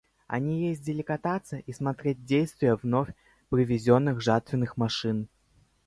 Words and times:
Они 0.25 0.67
ездили 0.67 1.03
кататься 1.03 1.57
и 1.57 1.71
смотреть 1.73 2.25
действие 2.25 2.73
вновь 2.73 3.13
привезенных 3.51 4.19
жатвенных 4.19 4.75
машин. 4.75 5.27